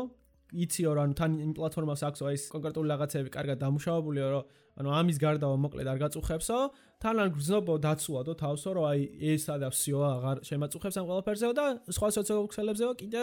იციო 0.65 0.91
რა, 0.97 1.01
ანუ 1.05 1.13
თან 1.19 1.31
იმ 1.45 1.51
პლატფორმას 1.53 2.01
აქვსო 2.07 2.25
ეს 2.33 2.43
კონკრეტული 2.49 2.87
რაღაცები 2.89 3.29
კარგად 3.37 3.57
დამუშავებულია, 3.61 4.25
რომ 4.33 4.43
ანუ 4.76 4.88
ამის 4.98 5.18
გარდა 5.20 5.46
მოკლედ 5.62 5.88
არ 5.92 5.98
გაწუხებსო, 6.02 6.58
თან 7.02 7.16
არ 7.22 7.28
გრძნობო 7.36 7.74
დაცულადო 7.86 8.32
თავსო, 8.40 8.70
რომ 8.76 8.84
აი 8.88 9.00
ესა 9.32 9.54
და 9.60 9.68
всё 9.74 9.98
აღარ 10.00 10.36
შემაწუხებს 10.48 10.96
ამ 10.96 11.06
ყველაფერსეო 11.10 11.52
და 11.52 11.66
სხვა 11.92 12.08
სოციალურ 12.16 12.46
ქსელებზეო 12.52 12.92
კიდე 13.02 13.22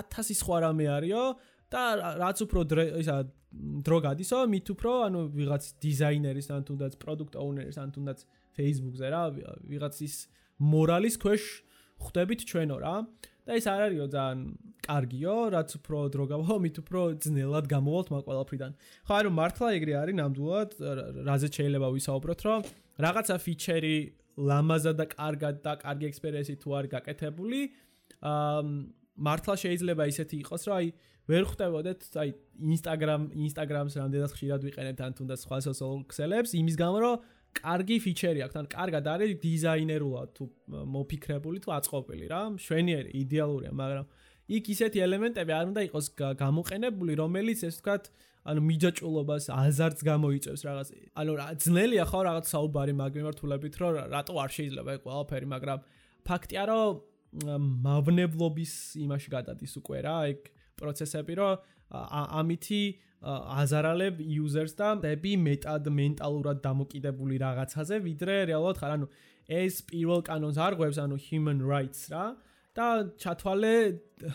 1000 0.00 0.40
სხვა 0.40 0.56
რამე 0.64 0.86
არისო 0.96 1.24
და 1.68 1.82
რაც 2.22 2.38
უფრო 2.46 2.60
ისა 3.02 3.16
დრო 3.86 3.98
გადისო, 4.04 4.38
მით 4.52 4.66
უფრო 4.76 4.90
ანუ 5.08 5.20
ვიღაც 5.36 5.64
დიზაინერის 5.82 6.48
ან 6.54 6.62
თუნდაც 6.68 6.92
პროდუქტ 7.02 7.34
ოუნერის 7.40 7.76
ან 7.82 7.88
თუნდაც 7.96 8.18
Facebook-ზე 8.56 9.06
რა, 9.12 9.22
ვიღაცის 9.68 10.14
მორალის 10.60 11.16
ქვეშ 11.20 11.42
ხვდებით 12.05 12.41
ჩვენო 12.49 12.77
რა. 12.81 12.95
და 13.41 13.57
ეს 13.57 13.65
არ 13.65 13.81
არისო 13.89 14.07
ძალიან 14.13 14.39
კარგიო, 14.85 15.35
რაც 15.53 15.69
უფრო 15.81 15.97
დრო 16.13 16.23
გავაო, 16.29 16.55
მით 16.61 16.75
უფრო 16.81 17.01
ძნელად 17.25 17.65
გამოვალთ 17.73 18.07
მაგ 18.13 18.23
ყველაფრიდან. 18.29 18.71
ხო, 19.07 19.13
ანუ 19.17 19.29
მართლა 19.33 19.67
ეგრე 19.77 19.93
არის 20.01 20.15
ნამდვილად, 20.21 20.69
რაზე 21.25 21.47
შეიძლება 21.57 21.87
ვისაუბროთ, 21.95 22.39
რომ 22.47 22.59
რაღაცა 23.01 23.35
ფიჩერი 23.45 23.95
ლამაზად 24.49 24.95
და 25.01 25.05
კარგად 25.11 25.55
და 25.65 25.73
კარგი 25.81 26.05
ექსპერიენსი 26.11 26.53
თუ 26.61 26.69
არის 26.77 26.89
გაკეთებული, 26.95 27.59
აა 28.21 28.61
მართლა 29.21 29.55
შეიძლება 29.63 30.03
ისეთი 30.11 30.35
იყოს, 30.45 30.61
რომ 30.69 30.75
აი 30.77 30.87
ვერ 31.29 31.43
ხვდებოდეთ, 31.49 32.01
აი 32.21 32.29
Instagram, 32.73 33.21
Instagram-ს 33.45 33.93
რამდენად 34.01 34.31
ხშირად 34.33 34.61
ვიყენებთ 34.65 34.99
ან 35.05 35.11
თუნდაც 35.17 35.39
სხვა 35.45 35.57
social 35.67 36.01
ქსელებს, 36.09 36.51
იმის 36.57 36.75
გამო 36.81 36.97
რომ 37.03 37.15
კარგი 37.57 37.97
ფიჩერი 38.05 38.41
აქვს, 38.45 38.57
ან 38.61 38.67
კარგად 38.71 39.05
არის 39.11 39.31
დიზაინერულად 39.43 40.29
თუ 40.37 40.43
მოფიქრებული 40.95 41.57
თუ 41.63 41.69
აწყობილი 41.77 42.25
რა, 42.31 42.41
მშვენიერი, 42.57 43.11
იდეალურია, 43.21 43.71
მაგრამ 43.81 44.05
იქ 44.51 44.65
ისეთი 44.75 44.99
ელემენტები 45.05 45.51
არ 45.55 45.65
უნდა 45.71 45.81
იყოს 45.87 46.05
გამოყენებული, 46.41 47.13
რომელიც 47.21 47.59
ეს 47.67 47.75
ვთქვათ, 47.79 48.03
ანუ 48.41 48.61
მიჯაჭულობას, 48.65 49.43
აზარტს 49.53 50.01
გამოიწევს 50.01 50.61
რაღაც. 50.65 50.87
ანუ 51.21 51.31
ძნელია 51.61 52.05
ხო 52.09 52.19
რაღაც 52.25 52.45
საუბარი 52.51 52.93
მაგ 52.97 53.11
მიმართულებით, 53.21 53.73
რომ 53.81 53.91
რატო 54.11 54.33
არ 54.41 54.49
შეიძლება 54.57 54.89
ეს 54.97 55.01
ყველაფერი, 55.05 55.47
მაგრამ 55.55 55.79
ფაქტია, 56.25 56.63
რომ 56.71 56.89
მავნებლობის 57.85 58.73
იმაში 59.05 59.29
გადადის 59.31 59.73
უკვე 59.77 59.99
რა, 60.03 60.15
ეგ 60.33 60.39
პროცესები, 60.81 61.33
რომ 61.37 61.53
ამითი 61.91 62.83
აზარალებ 63.21 64.21
იუზერს 64.25 64.73
და 64.79 64.93
დები 65.03 65.35
მეტად 65.37 65.89
მენტალურად 65.93 66.61
დამოკიდებული 66.63 67.37
რაღაცაზე, 67.43 67.99
ვიდრე 68.01 68.37
რეალურად 68.49 68.79
ხარ, 68.81 68.95
ანუ 68.97 69.07
ეს 69.61 69.81
პირველ 69.85 70.23
კანონს 70.25 70.57
არღვევს, 70.57 70.97
ანუ 71.03 71.19
human 71.27 71.61
rights 71.61 72.09
რა 72.09 72.25
და 72.73 72.87
ჩათვალე 73.21 73.75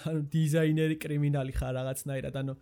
ანუ 0.06 0.20
დიზაინერი 0.30 0.96
კრიმინალი 1.02 1.52
ხარ 1.56 1.74
რაღაცნაირად, 1.80 2.34
ანუ 2.36 2.54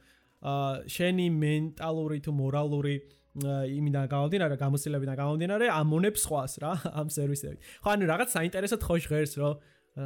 აა 0.44 0.72
შენი 0.94 1.26
მენტალური 1.40 2.18
თუ 2.24 2.32
მორალური 2.36 2.96
იმიდან 3.34 4.04
გამომდინარე, 4.14 4.56
გამოსილებიდან 4.60 5.16
გამომდინარე, 5.18 5.66
ამონებს 5.74 6.24
სხვას 6.24 6.52
რა 6.62 6.72
ამ 7.00 7.08
სერვისები. 7.10 7.58
ხო, 7.82 7.88
ანუ 7.90 8.04
რაღაც 8.12 8.28
საინტერესო 8.36 8.76
ხო 8.84 8.96
ჟღერს, 9.04 9.32
რომ 9.42 9.54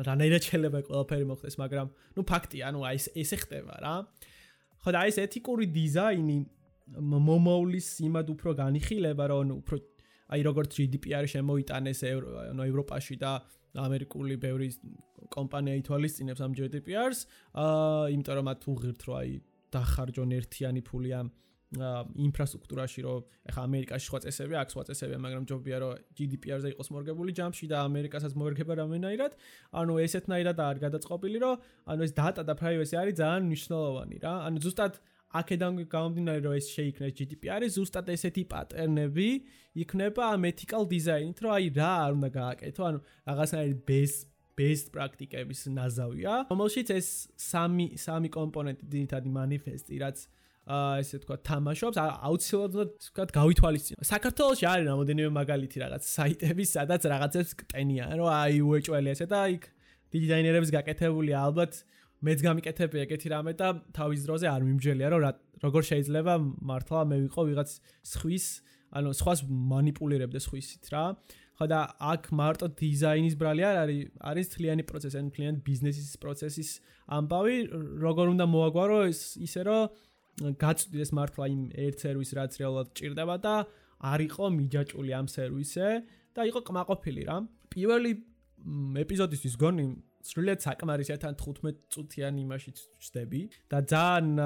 რანაირად 0.09 0.43
შეიძლება 0.49 0.79
ყველაფერი 0.89 1.27
მოხდეს, 1.29 1.55
მაგრამ 1.61 1.87
ნუ 2.17 2.23
ფაქტია, 2.25 2.63
ანუ 2.73 2.79
აი 2.89 2.97
ეს 2.97 3.07
ესე 3.13 3.37
ხდება 3.45 3.75
რა. 3.85 3.95
ხო 4.89 4.95
და 4.97 5.05
ეს 5.05 5.19
ეთიკური 5.21 5.67
დიზაინი 5.69 6.39
მომოვლის 6.97 7.89
იმად 8.09 8.33
უფრო 8.33 8.55
განიხილება 8.57 9.25
რომ 9.29 9.51
უფრო 9.61 9.77
აი 10.33 10.41
როგორც 10.49 10.71
GDPR 10.81 11.29
შემოიტანეს 11.29 12.01
ანუ 12.09 12.63
ევროპაში 12.73 13.17
და 13.21 13.33
ამერიკული 13.77 14.37
ბევრი 14.41 14.69
კომპანია 15.29 15.77
ითვალისწინებს 15.83 16.41
ამ 16.41 16.57
GDPR-ს 16.57 17.21
აა 17.53 18.09
იმიტომ 18.17 18.37
რომ 18.41 18.49
მათ 18.49 18.61
უღირთ 18.73 19.01
რომ 19.09 19.17
აი 19.21 19.31
დახარჯონ 19.77 20.33
ერთიანი 20.41 20.83
ფული 20.89 21.13
ამ 21.21 21.29
ინფრასტრუქტურაში 21.69 23.03
რომ 23.05 23.21
ეხა 23.53 23.61
ამერიკაში 23.69 24.07
სხვა 24.09 24.19
წესებია, 24.25 24.61
აქ 24.65 24.69
სხვა 24.73 24.83
წესებია, 24.89 25.19
მაგრამ 25.21 25.45
ჯობია 25.51 25.77
რომ 25.85 25.93
GDPR-ზე 26.17 26.69
იყოს 26.73 26.89
მორგებული 26.97 27.33
ჯამში 27.37 27.67
და 27.69 27.85
ამერიკასაც 27.85 28.33
მოერგება 28.41 28.73
რამენაირად. 28.81 29.33
ანუ 29.77 29.93
ესეთნაირად 30.01 30.59
არ 30.65 30.77
გადაწყობილი 30.85 31.39
რომ 31.45 31.55
ანუ 31.93 32.01
ეს 32.09 32.13
data 32.17 32.41
და 32.41 32.55
privacy 32.57 32.95
არის 32.97 33.15
ძალიან 33.21 33.43
მნიშვნელოვანი 33.53 34.17
რა. 34.25 34.33
ანუ 34.49 34.59
ზუსტად 34.65 34.95
აქედან 35.29 35.73
გამომდინარე 35.93 36.41
რომ 36.41 36.55
ეს 36.57 36.67
შეიქმნეს 36.73 37.13
GDPR-ი, 37.21 37.69
ზუსტად 37.69 38.07
ესეთი 38.17 38.43
პატერნები 38.49 39.29
იქნება 39.77 40.23
ამ 40.33 40.43
ethical 40.49 40.89
design-ით, 40.89 41.39
რომ 41.45 41.53
აი 41.53 41.67
რა 41.77 41.93
არ 42.09 42.13
უნდა 42.17 42.29
გააკეთო, 42.33 42.83
ანუ 42.89 42.99
რაღაცნაირი 43.29 43.77
best 43.85 44.21
best 44.59 44.87
პრაქტიკების 44.97 45.61
ნაზავია, 45.71 46.33
რომელშიც 46.51 46.89
ეს 46.97 47.09
სამი 47.37 47.87
სამი 48.01 48.29
კომპონენტი 48.33 48.85
ძირითადი 48.89 49.29
manifest-ი, 49.37 49.97
რაც 50.03 50.19
ესე 50.69 51.19
თქვა 51.25 51.37
თამაშობს 51.49 51.99
აუცილებლად 52.05 52.91
თქვა 53.09 53.25
გავითვალისწინო 53.39 54.05
საქართველოში 54.05 54.65
არის 54.69 54.89
რამოდენიმე 54.93 55.31
მაგალითი 55.39 55.83
რაღაც 55.85 56.03
საიტები 56.13 56.65
სადაც 56.69 57.03
რაღაცებს 57.13 57.53
კტენიან 57.63 58.13
რომ 58.21 58.29
აი 58.37 58.61
უეჭველი 58.69 59.15
ესე 59.15 59.27
და 59.33 59.41
იქ 59.57 59.65
დიზაინერებს 60.13 60.73
გაკეთებული 60.77 61.33
ალბათ 61.41 61.73
მეც 62.29 62.39
გამიკეთებია 62.43 63.03
ეგეთი 63.07 63.29
რამე 63.33 63.53
და 63.59 63.69
თავის 63.97 64.25
ძროზე 64.27 64.47
არ 64.51 64.63
მიმჯელია 64.69 65.09
რომ 65.15 65.23
როგორ 65.63 65.83
შეიძლება 65.91 66.35
მართლა 66.71 67.01
მე 67.11 67.17
ვიყო 67.25 67.43
ვიღაც 67.49 67.71
სხვის 68.13 68.47
ანუ 68.99 69.13
სხვას 69.15 69.45
манипулиრებდა 69.49 70.41
სხვისით 70.41 70.89
რა. 70.93 71.05
ხო 71.59 71.67
და 71.67 71.81
აქ 71.99 72.23
მარტო 72.39 72.67
დიზაინის 72.79 73.35
ბრალი 73.35 73.63
არ 73.67 73.77
არის 73.83 74.03
არის 74.31 74.47
თლიანი 74.55 74.83
პროცესი 74.87 75.17
ან 75.19 75.27
თლიან 75.35 75.57
ბიზნესის 75.67 76.13
პროცესის 76.23 76.71
ამბავი 77.19 77.57
როგორ 77.99 78.27
უნდა 78.35 78.47
მოაგვარო 78.47 78.99
ისე 79.43 79.63
რომ 79.67 79.91
გაწვდეს 80.63 81.11
მართლა 81.19 81.45
იმ 81.55 81.63
ერთ 81.87 81.97
სერვისს 82.05 82.37
რაც 82.39 82.53
რეალურად 82.63 82.89
ჭირდება 82.99 83.37
და 83.43 83.55
არ 83.99 84.21
იყო 84.29 84.45
მიჯაჭული 84.59 85.13
ამ 85.19 85.27
სერვისზე 85.27 85.89
და 86.35 86.41
იყო 86.51 86.61
კმაყოფილი 86.69 87.23
რა. 87.29 87.37
პირველი 87.73 88.13
ეპიზოდისთვის 89.03 89.55
გონი 89.59 89.85
სრულიად 90.29 90.61
საკმარისია 90.63 91.17
თან 91.23 91.37
15 91.41 91.79
წუთიანი 91.95 92.43
იმაში 92.45 92.71
ჩდები 93.05 93.43
და 93.71 93.79
ძალიან 93.93 94.41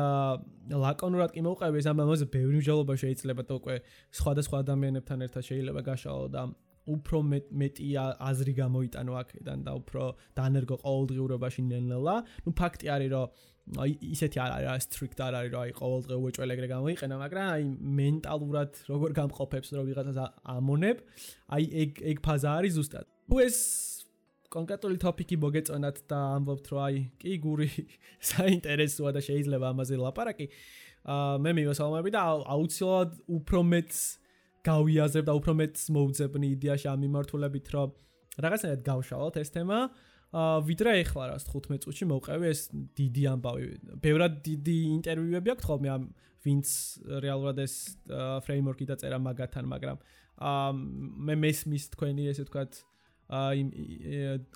ლაკონურად 0.84 1.32
კი 1.34 1.42
მოყვები 1.46 1.80
ეს 1.80 1.88
ამაზე 1.92 2.28
ბევრი 2.34 2.61
მსჯელობა 2.61 2.94
შეიძლება 3.02 3.42
და 3.49 3.54
უკვე 3.61 3.76
სხვადასხვა 4.18 4.56
ადამიანებთან 4.64 5.18
ერთად 5.26 5.42
შეიძლება 5.49 5.80
გაშალო 5.88 6.26
და 6.37 6.42
უფრო 6.88 7.18
მეტი 7.62 7.86
აზრი 8.30 8.52
გამოიტანო 8.58 9.12
აქედან 9.22 9.58
და 9.66 9.72
უფრო 9.80 10.02
დანერგო 10.38 10.76
ყოველდღიურობაში 10.82 11.62
ნელ-ნელა. 11.70 12.16
ნუ 12.46 12.50
ფაქტი 12.58 12.86
არის 12.96 13.10
რომ 13.14 13.26
ისეთი 13.70 14.38
არ 14.42 14.50
არის 14.74 14.84
სტრიქტ 14.90 15.18
არ 15.22 15.34
არის 15.38 15.52
რა 15.54 15.60
აი 15.62 15.72
ყოველდღე 15.78 16.14
უეჭველი 16.18 16.52
ეგრე 16.54 16.68
გამოიყენა 16.72 17.14
მაგრამ 17.22 17.46
აი 17.54 17.62
მენტალურად 18.02 18.70
როგორ 18.90 19.10
გამყოფებს 19.18 19.68
რომ 19.78 19.84
ვიღაცას 19.86 20.18
ამონებ 20.56 20.98
აი 21.54 21.64
ეგ 21.82 21.90
ეგ 22.10 22.16
ფაზა 22.26 22.50
არის 22.58 22.72
ზუსტად 22.78 23.06
თუ 23.30 23.36
ეს 23.46 23.58
კონკრეტული 24.52 24.96
ტოპიკი 25.06 25.36
მოგეწონათ 25.46 25.96
და 26.10 26.18
ამბობთ 26.42 26.66
რომ 26.74 26.80
აი 26.86 26.96
კი 27.22 27.32
გური 27.46 27.68
საინტერესოა 28.32 29.10
და 29.14 29.20
შეიძლება 29.30 29.66
ამაზე 29.70 29.94
ლაპარაკი 30.02 30.46
აა 31.02 31.38
მე 31.46 31.50
მივესალმები 31.58 32.10
და 32.14 32.20
აუცილებლად 32.54 33.10
უფრო 33.38 33.62
მეც 33.70 33.92
გავიაზრებ 34.66 35.25
და 35.28 35.33
უფრო 35.38 35.52
მეც 35.59 35.76
მოვძებნი 35.97 36.49
იდეაში 36.57 36.87
ამ 36.92 36.99
მიმართულებით 37.04 37.66
რომ 37.75 37.90
რაღაცნაირად 38.42 38.83
გავშალოთ 38.87 39.35
ეს 39.42 39.50
თემა 39.52 39.78
აა 40.33 40.61
ვიდრე 40.64 40.92
ეხლა 41.04 41.25
რას 41.28 41.45
15 41.45 41.85
წუთში 41.85 42.04
მოვყევი 42.09 42.47
ეს 42.49 42.61
დიდი 42.73 43.23
ამბავი. 43.37 43.64
ბევრად 44.00 44.38
დიდი 44.40 44.76
ინტერვიუები 44.97 45.49
აქვს 45.52 45.66
ხოლმე 45.69 45.88
ამ 45.92 46.02
ვინც 46.40 46.69
რეალურად 47.21 47.59
ეს 47.61 47.75
ფრეიმვორკი 48.09 48.85
დაწერა 48.88 49.19
მაგათან, 49.21 49.64
მაგრამ 49.69 49.99
აა 50.40 50.71
მე 51.28 51.35
მესმის 51.37 51.85
თქვენი 51.92 52.33
ესე 52.33 52.49
ვთქვათ 52.49 52.73
აი 53.28 53.61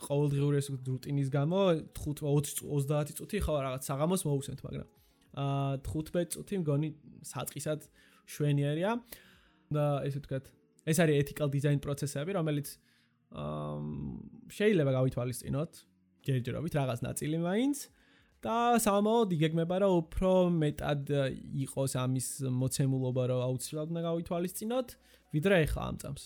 ყოველდღიური 0.01 0.57
ეს 0.65 0.67
რუტინის 0.73 1.29
გამო 1.37 1.61
5-20 1.93 3.13
წუთი 3.21 3.39
ხო 3.45 3.53
რაღაც 3.61 3.83
საღამოს 3.85 4.23
მოусმენთ, 4.25 4.61
მაგრამ 4.65 4.89
აა 5.45 5.77
15 5.85 6.33
წუთი 6.33 6.55
მგონი 6.65 6.89
საწყისად 7.21 7.81
შვენიერია 8.33 8.91
და 9.73 9.87
ესე 10.07 10.21
ვთქვათ, 10.23 10.45
ეს 10.87 10.99
არის 11.03 11.17
ethical 11.23 11.49
design 11.51 11.79
პროცესები, 11.83 12.31
რომელიც 12.39 12.69
აა 13.37 13.81
შეიძლება 14.55 14.93
გავითვალისწინოთ 14.97 15.73
ჯერჯერობით 16.27 16.75
რაღაც 16.79 17.01
ნაწილი 17.07 17.39
მაინც 17.43 17.79
და 18.47 18.57
სამომავლოდ 18.85 19.31
იგეგმება 19.37 19.77
რომ 19.83 19.93
უფრო 20.07 20.31
მეტად 20.63 21.03
იყოს 21.67 21.93
ამის 21.99 22.29
მოცემულობა 22.47 23.23
რომ 23.33 23.41
აუცილებლად 23.47 23.93
უნდა 23.95 24.03
გავითვალისწინოთ 24.07 24.89
ვიდრე 25.35 25.55
ახლა 25.67 25.83
ამ 25.91 25.97
წამს. 26.03 26.23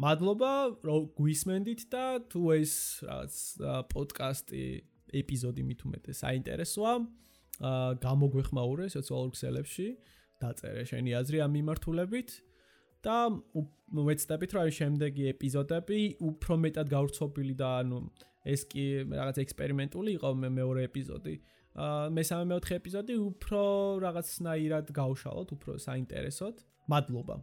მადლობა 0.00 0.52
რომ 0.88 1.00
გვისმენდით 1.18 1.80
და 1.92 2.04
თუ 2.32 2.40
ეს 2.56 2.72
რაღაც 3.06 3.34
პოდკასტი 3.92 4.64
ეპიზოდი 5.20 5.62
მით 5.68 5.80
უმეტეს 5.86 6.16
საინტერესოა 6.24 6.94
აა 7.62 7.90
გამოგვეხმაურე 8.02 8.86
სოციალურ 8.90 9.30
ქსელებში 9.36 9.86
დაწერე 10.42 10.82
შენი 10.90 11.10
აზრი 11.20 11.38
ამ 11.46 11.52
მიმართულებით 11.54 12.28
და 13.06 13.16
მეცდებით 13.94 14.54
რომ 14.56 14.70
შემდეგი 14.78 15.24
ეპიზოდები 15.32 16.00
უფრო 16.30 16.54
მეტად 16.64 16.92
გავრცობილი 16.96 17.54
და 17.60 17.68
ანუ 17.84 17.98
ეს 18.54 18.66
კი 18.72 18.84
რაღაც 19.08 19.40
ექსპერიმენტული 19.44 20.10
იყო 20.18 20.30
მე 20.42 20.48
მეორე 20.58 20.84
ეპიზოდი. 20.90 21.34
აა 21.74 22.10
მესამე 22.16 22.44
მეოთხე 22.50 22.74
ეპიზოდი 22.80 23.14
უფრო 23.30 23.62
რაღაცნაირად 24.04 24.86
გავშალოთ 25.00 25.48
უფრო 25.56 25.72
საინტერესოდ. 25.88 26.54
მადლობა 26.92 27.36